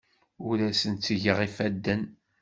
[0.47, 2.01] Ur asen-ttgeɣ ifadden.